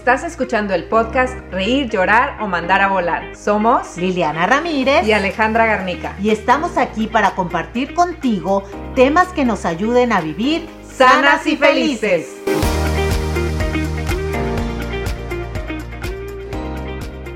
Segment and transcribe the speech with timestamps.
[0.00, 3.36] Estás escuchando el podcast Reír, Llorar o Mandar a Volar.
[3.36, 6.16] Somos Liliana Ramírez y Alejandra Garnica.
[6.22, 8.62] Y estamos aquí para compartir contigo
[8.94, 12.34] temas que nos ayuden a vivir sanas y felices.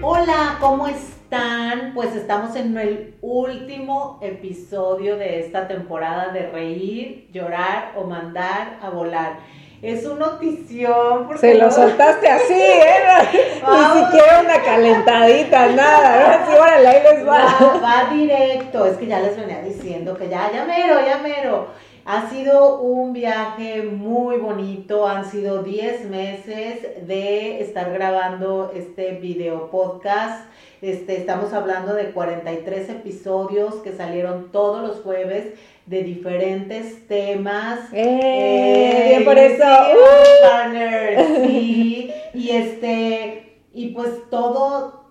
[0.01, 1.93] Hola, ¿cómo están?
[1.93, 8.89] Pues estamos en el último episodio de esta temporada de Reír, Llorar o Mandar a
[8.89, 11.29] Volar es una notición.
[11.39, 13.01] Se lo soltaste así, ¿eh?
[13.33, 16.45] Ni siquiera una calentadita, nada, ¿no?
[16.45, 17.45] Así, órale, ahí les va.
[17.45, 17.81] va.
[17.83, 21.69] Va directo, es que ya les venía diciendo que ya, ya mero, ya mero.
[22.07, 29.71] Ha sido un viaje muy bonito, han sido 10 meses de estar grabando este video
[29.71, 30.47] podcast.
[30.83, 35.55] Este, estamos hablando de 43 episodios que salieron todos los jueves
[35.87, 37.81] de diferentes temas.
[37.93, 39.07] ¡Eh!
[39.09, 39.65] bien por eso.
[39.65, 41.47] Uh.
[41.47, 42.11] sí.
[42.33, 45.11] Y este, y pues todo,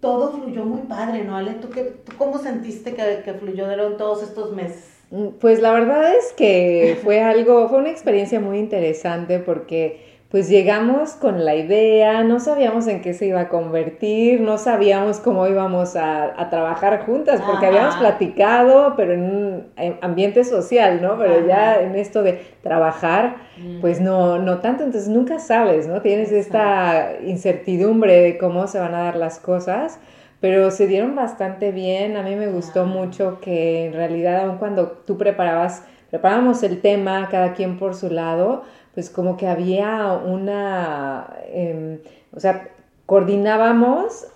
[0.00, 1.54] todo fluyó muy padre, ¿no, Ale?
[1.54, 4.90] ¿Tú, qué, tú cómo sentiste que, que fluyeron todos estos meses?
[5.10, 10.48] Mm, pues la verdad es que fue algo, fue una experiencia muy interesante porque pues
[10.48, 15.46] llegamos con la idea, no sabíamos en qué se iba a convertir, no sabíamos cómo
[15.46, 19.66] íbamos a, trabajar juntas, porque habíamos platicado, pero en un
[20.00, 21.16] ambiente social, ¿no?
[21.18, 23.80] Pero ya en esto de trabajar, mm.
[23.80, 26.02] pues no, no tanto, entonces nunca sabes, ¿no?
[26.02, 30.00] Tienes esta incertidumbre de cómo se van a dar las cosas,
[30.40, 34.88] pero se dieron bastante bien, a mí me gustó mucho que en realidad, aun cuando
[35.06, 38.64] tú preparabas, preparábamos el tema, cada quien por su lado,
[38.94, 41.98] pues como que había una, em,
[42.32, 42.68] o sea,
[43.06, 44.28] coordinábamos,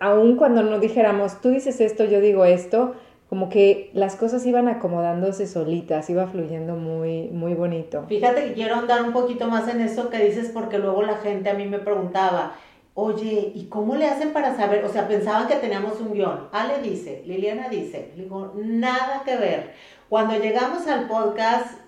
[0.00, 2.94] aun cuando no dijéramos, tú dices esto, yo digo esto,
[3.28, 8.04] como que las cosas iban acomodándose solitas, iba fluyendo muy, muy bonito.
[8.06, 11.50] Fíjate que quiero andar un poquito más en eso que dices, porque luego la gente
[11.50, 12.54] a mí me preguntaba,
[12.92, 14.84] oye, ¿y cómo le hacen para saber?
[14.84, 16.48] O sea, pensaban que teníamos un guion.
[16.52, 19.72] Ale dice, Liliana dice, digo, nada que ver.
[20.08, 21.83] Cuando llegamos al podcast,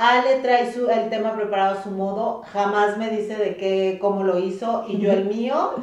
[0.00, 4.24] Ale trae su, el tema preparado a su modo, jamás me dice de qué, cómo
[4.24, 5.74] lo hizo, y yo el mío,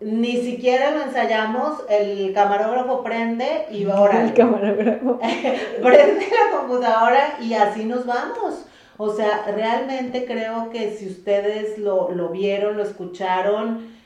[0.00, 4.22] ni siquiera lo ensayamos, el camarógrafo prende y ahora...
[4.22, 5.18] El camarógrafo.
[5.82, 8.64] prende la computadora y así nos vamos.
[8.96, 13.97] O sea, realmente creo que si ustedes lo, lo vieron, lo escucharon,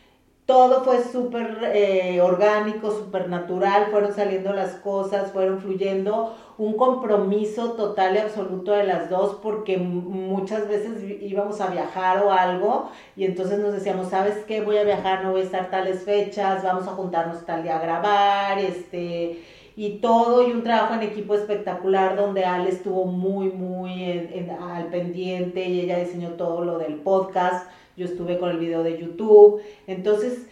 [0.47, 7.73] todo fue súper eh, orgánico, súper natural, fueron saliendo las cosas, fueron fluyendo, un compromiso
[7.73, 13.25] total y absoluto de las dos, porque muchas veces íbamos a viajar o algo, y
[13.25, 14.61] entonces nos decíamos, ¿sabes qué?
[14.63, 17.83] Voy a viajar, no voy a estar tales fechas, vamos a juntarnos tal día a
[17.83, 19.41] grabar, este,
[19.77, 25.65] y todo, y un trabajo en equipo espectacular, donde Ale estuvo muy, muy al pendiente,
[25.65, 29.61] y ella diseñó todo lo del podcast yo estuve con el video de YouTube.
[29.87, 30.47] Entonces,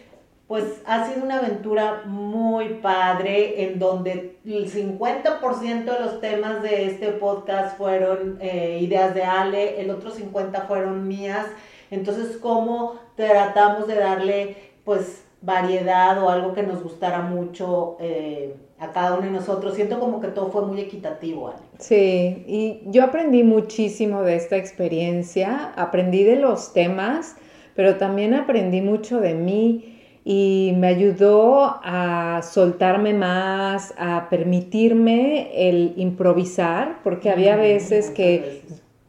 [0.47, 6.87] pues ha sido una aventura muy padre en donde el 50% de los temas de
[6.87, 11.47] este podcast fueron eh, ideas de Ale, el otro 50% fueron mías.
[11.89, 17.97] Entonces, ¿cómo tratamos de darle pues variedad o algo que nos gustara mucho?
[17.99, 19.75] Eh, a cada uno de nosotros.
[19.75, 21.59] Siento como que todo fue muy equitativo, Ale.
[21.77, 27.35] Sí, y yo aprendí muchísimo de esta experiencia, aprendí de los temas,
[27.75, 35.93] pero también aprendí mucho de mí y me ayudó a soltarme más, a permitirme el
[35.97, 38.63] improvisar, porque había veces que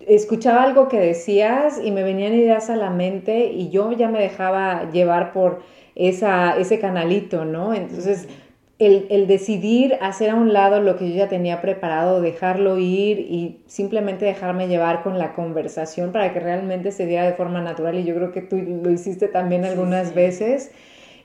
[0.09, 4.21] escuchaba algo que decías y me venían ideas a la mente y yo ya me
[4.21, 5.61] dejaba llevar por
[5.95, 7.75] esa, ese canalito, ¿no?
[7.75, 8.29] Entonces
[8.87, 13.61] el, decidir hacer a un lado lo que yo ya tenía preparado, dejarlo ir y
[13.67, 18.05] simplemente dejarme llevar con la conversación para que realmente se diera de forma natural y
[18.05, 20.73] yo creo que tú lo hiciste también algunas veces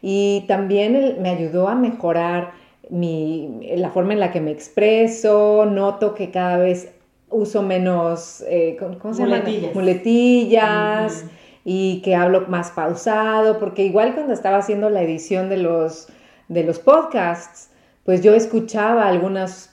[0.01, 2.51] y también me ayudó a mejorar
[2.89, 6.93] mi, la forma en la que me expreso, noto que cada vez
[7.29, 9.43] uso menos, eh, ¿cómo se llama?
[9.73, 11.25] Muletillas.
[11.69, 16.07] Y que hablo más pausado, porque igual cuando estaba haciendo la edición de los
[16.47, 17.71] de los podcasts,
[18.05, 19.69] pues yo escuchaba algunos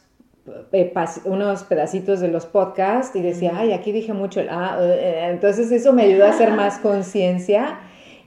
[0.73, 0.93] eh,
[1.25, 5.71] unos pedacitos de los podcasts y decía, ay, aquí dije mucho ah, eh, eh", entonces
[5.71, 7.79] eso me ayudó a hacer más conciencia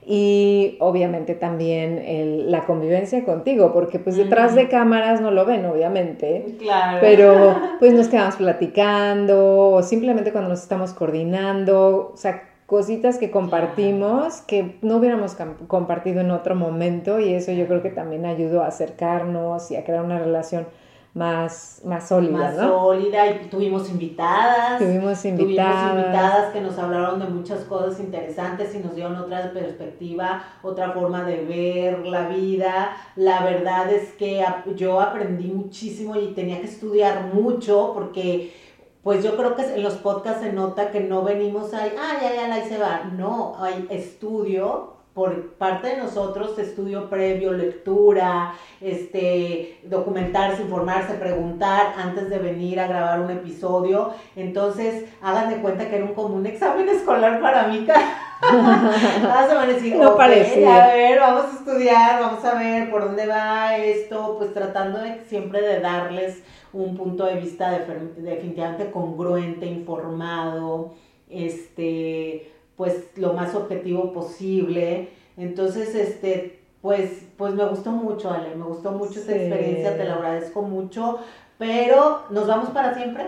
[0.09, 6.55] y obviamente también la convivencia contigo, porque pues detrás de cámaras no lo ven, obviamente,
[6.59, 6.99] claro.
[7.01, 13.31] pero pues nos quedamos platicando o simplemente cuando nos estamos coordinando, o sea, cositas que
[13.31, 15.35] compartimos que no hubiéramos
[15.67, 19.83] compartido en otro momento y eso yo creo que también ayudó a acercarnos y a
[19.83, 20.67] crear una relación
[21.17, 22.69] más, más sólida, más ¿no?
[22.69, 24.77] sólida y tuvimos invitadas.
[24.77, 25.91] Tuvimos invitadas.
[25.91, 30.91] Tuvimos invitadas que nos hablaron de muchas cosas interesantes y nos dieron otra perspectiva, otra
[30.91, 32.95] forma de ver la vida.
[33.15, 38.53] La verdad es que yo aprendí muchísimo y tenía que estudiar mucho porque
[39.01, 42.35] pues yo creo que en los podcasts se nota que no venimos ahí, ah, ya,
[42.35, 43.05] ya, ahí se va.
[43.05, 52.29] No, hay estudio por parte de nosotros, estudio previo, lectura, este, documentarse, informarse, preguntar antes
[52.29, 54.11] de venir a grabar un episodio.
[54.35, 57.87] Entonces, hagan de cuenta que era un común examen escolar para mí.
[58.43, 60.83] Ahora se van a decir, no parecía.
[60.83, 65.23] a ver, vamos a estudiar, vamos a ver por dónde va esto, pues tratando de,
[65.27, 66.43] siempre de darles
[66.73, 67.71] un punto de vista
[68.17, 70.93] definitivamente congruente, informado,
[71.27, 75.09] este, pues lo más objetivo posible.
[75.35, 80.13] Entonces, este, pues, pues me gustó mucho, Ale, me gustó mucho esta experiencia, te lo
[80.13, 81.19] agradezco mucho,
[81.57, 83.25] pero ¿nos vamos para siempre?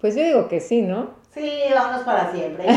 [0.00, 1.20] Pues yo digo que sí, ¿no?
[1.32, 2.66] Sí, vámonos para siempre.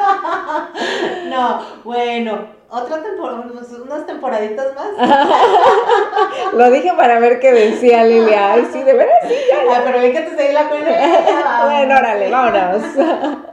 [1.30, 3.44] no, bueno, otra temporada,
[3.84, 5.08] unas temporaditas más.
[6.54, 8.52] Lo dije para ver qué decía Lilia.
[8.52, 9.82] Ay, sí, de verdad, sí, ya.
[9.84, 10.90] pero vi que te seguí la cuenta.
[11.64, 12.82] bueno, órale, vámonos.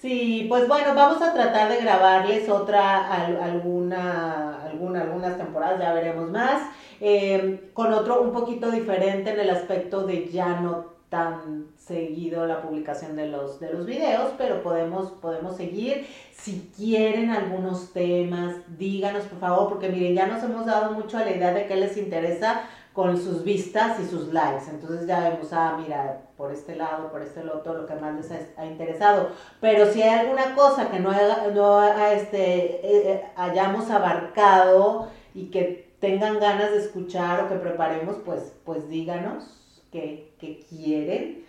[0.00, 3.12] Sí, pues bueno, vamos a tratar de grabarles otra,
[3.42, 6.62] alguna, alguna, algunas temporadas, ya veremos más.
[7.00, 12.60] Em, con otro un poquito diferente en el aspecto de ya no tan seguido la
[12.60, 16.06] publicación de los, de los videos, pero podemos, podemos seguir.
[16.32, 21.24] Si quieren algunos temas, díganos por favor, porque miren, ya nos hemos dado mucho a
[21.24, 22.62] la idea de qué les interesa
[22.92, 24.68] con sus vistas y sus likes.
[24.70, 28.30] Entonces ya vemos, ah, mira, por este lado, por este otro, lo que más les
[28.58, 29.30] ha, interesado.
[29.60, 31.10] Pero si hay alguna cosa que no,
[31.54, 38.16] no este, eh, eh, hayamos abarcado y que tengan ganas de escuchar o que preparemos,
[38.24, 39.57] pues, pues díganos
[39.92, 40.30] qué,
[40.68, 41.44] quieren.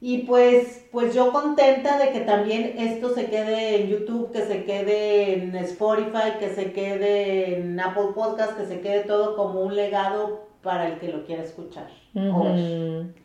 [0.00, 4.64] Y pues, pues yo contenta de que también esto se quede en YouTube, que se
[4.64, 9.74] quede en Spotify, que se quede en Apple Podcast, que se quede todo como un
[9.74, 11.88] legado para el que lo quiera escuchar.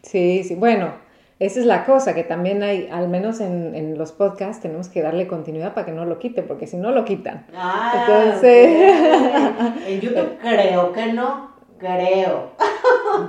[0.04, 0.56] Sí, sí.
[0.56, 0.94] Bueno,
[1.42, 5.26] esa es la cosa, que también hay, al menos en, los podcasts, tenemos que darle
[5.26, 7.48] continuidad para que no lo quiten, porque si no lo quitan.
[7.56, 8.94] Ah, Entonces...
[9.88, 12.52] en YouTube creo que no, creo.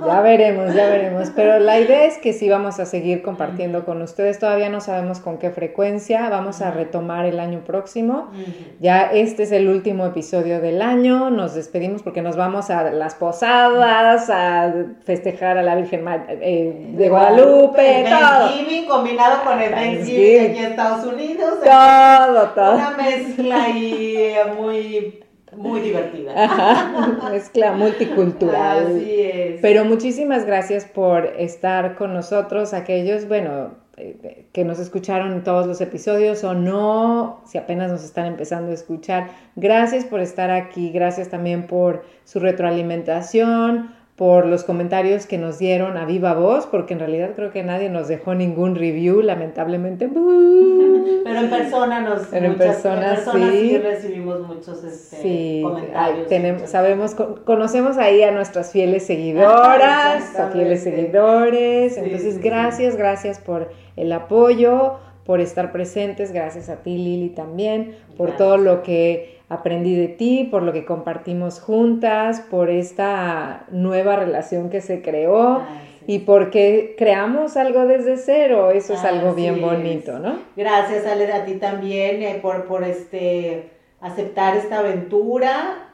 [0.05, 1.29] Ya veremos, ya veremos.
[1.35, 4.39] Pero la idea es que sí vamos a seguir compartiendo con ustedes.
[4.39, 6.29] Todavía no sabemos con qué frecuencia.
[6.29, 8.31] Vamos a retomar el año próximo.
[8.79, 11.29] Ya este es el último episodio del año.
[11.29, 14.73] Nos despedimos porque nos vamos a las posadas, a
[15.03, 18.05] festejar a la Virgen eh, de Guadalupe.
[18.07, 21.59] Thanksgiving combinado con el Thanksgiving aquí en Estados Unidos.
[21.63, 22.75] Todo, todo.
[22.75, 25.22] Una mezcla ahí muy
[25.57, 27.29] muy divertida.
[27.31, 28.97] mezcla multicultural.
[28.97, 29.61] Así es.
[29.61, 35.67] Pero muchísimas gracias por estar con nosotros, aquellos, bueno, eh, que nos escucharon en todos
[35.67, 39.29] los episodios o no, si apenas nos están empezando a escuchar.
[39.55, 45.97] Gracias por estar aquí, gracias también por su retroalimentación, por los comentarios que nos dieron
[45.97, 50.07] a viva voz, porque en realidad creo que nadie nos dejó ningún review, lamentablemente.
[51.23, 53.77] Pero en persona nos Pero en persona, sí.
[53.79, 56.27] recibimos muchos este, comentarios.
[56.27, 61.97] tenemos, sabemos, conocemos ahí a nuestras fieles seguidoras, a fieles seguidores.
[61.97, 68.37] Entonces, gracias, gracias por el apoyo, por estar presentes, gracias a ti Lili también, por
[68.37, 74.69] todo lo que aprendí de ti, por lo que compartimos juntas, por esta nueva relación
[74.69, 75.61] que se creó
[76.07, 78.71] y porque creamos algo desde cero.
[78.71, 80.39] Eso es algo bien bonito, ¿no?
[80.55, 83.69] Gracias, Ale, a ti también eh, por, por este,
[84.01, 85.89] aceptar esta aventura.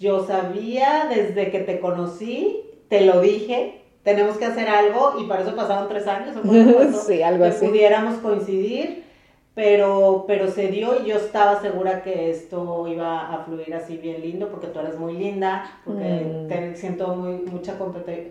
[0.00, 5.42] Yo sabía desde que te conocí, te lo dije, tenemos que hacer algo y para
[5.42, 6.36] eso pasaron tres años.
[7.06, 7.66] sí, algo así.
[7.66, 9.03] pudiéramos coincidir
[9.54, 14.20] pero, pero se dio y yo estaba segura que esto iba a fluir así bien
[14.20, 16.76] lindo, porque tú eres muy linda, porque mm.
[16.76, 17.78] siento muy, mucha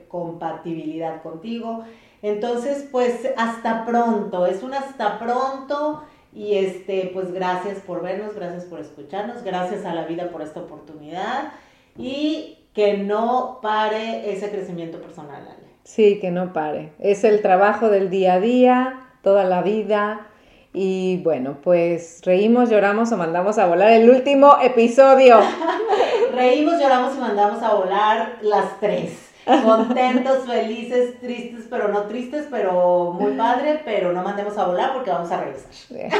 [0.09, 1.85] compatibilidad contigo.
[2.21, 6.03] Entonces, pues hasta pronto, es un hasta pronto
[6.33, 10.59] y este, pues gracias por vernos, gracias por escucharnos, gracias a la vida por esta
[10.59, 11.53] oportunidad
[11.97, 15.73] y que no pare ese crecimiento personal, Ale.
[15.83, 16.93] Sí, que no pare.
[16.99, 20.27] Es el trabajo del día a día, toda la vida
[20.73, 25.39] y bueno, pues reímos, lloramos o mandamos a volar el último episodio.
[26.33, 29.22] reímos, lloramos y mandamos a volar las tres.
[29.45, 35.11] Contentos, felices, tristes, pero no tristes, pero muy padre, pero no mandemos a volar porque
[35.11, 35.71] vamos a regresar.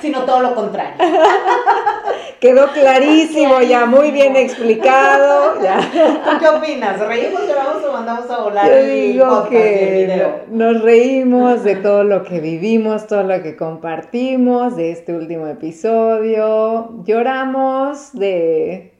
[0.00, 0.94] Sino todo lo contrario.
[2.40, 5.60] Quedó clarísimo, ya muy bien explicado.
[5.62, 5.78] Ya.
[6.38, 6.98] qué opinas?
[6.98, 8.66] ¿Reímos, lloramos o mandamos a volar?
[8.66, 14.92] Yo digo que nos reímos de todo lo que vivimos, todo lo que compartimos, de
[14.92, 17.02] este último episodio.
[17.04, 18.99] Lloramos de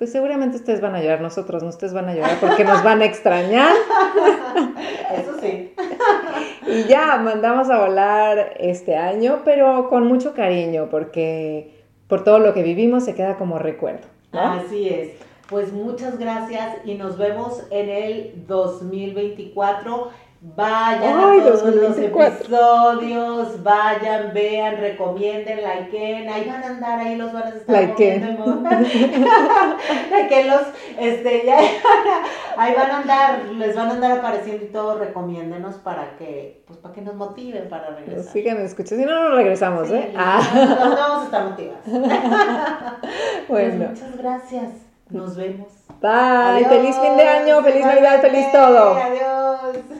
[0.00, 3.02] pues seguramente ustedes van a llorar, nosotros no ustedes van a llorar porque nos van
[3.02, 3.70] a extrañar.
[5.14, 5.74] Eso sí.
[6.66, 12.54] Y ya, mandamos a volar este año, pero con mucho cariño, porque por todo lo
[12.54, 14.06] que vivimos se queda como recuerdo.
[14.32, 15.10] Así es.
[15.50, 20.12] Pues muchas gracias y nos vemos en el 2024.
[20.42, 27.30] Vayan a todos los episodios, vayan, vean, recomienden, likeen, ahí van a andar, ahí los
[27.30, 28.38] van a estar likeen.
[30.48, 30.62] los,
[30.98, 31.58] este, ya,
[32.56, 36.78] ahí van a andar, les van a andar apareciendo y todo, recomiéndenos para que, pues
[36.78, 38.32] para que nos motiven para regresar.
[38.32, 40.10] Sigan escuchando, si no, nos regresamos, ¿eh?
[40.16, 40.40] Ah.
[40.54, 41.84] No, vamos a estar motivados.
[43.46, 43.90] Pues bueno.
[43.90, 44.70] muchas gracias,
[45.10, 45.68] nos vemos.
[46.00, 48.94] Bye, feliz fin de año, feliz Navidad, feliz todo.
[48.94, 49.99] Adiós.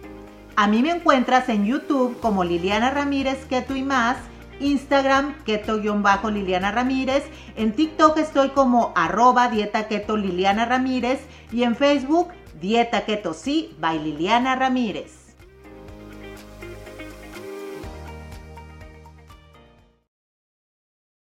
[0.56, 4.16] A mí me encuentras en YouTube como Liliana Ramírez Keto y más
[4.60, 7.24] Instagram, keto-liliana Ramírez.
[7.56, 11.20] En TikTok estoy como arroba dieta keto Liliana Ramírez.
[11.52, 12.28] Y en Facebook,
[12.60, 15.15] dieta keto sí, by Liliana Ramírez.